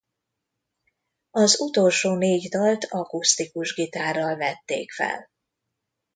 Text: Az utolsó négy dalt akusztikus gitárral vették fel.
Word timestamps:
Az 1.31 1.59
utolsó 1.59 2.15
négy 2.15 2.47
dalt 2.49 2.85
akusztikus 2.85 3.73
gitárral 3.73 4.35
vették 4.37 4.91
fel. 4.91 5.29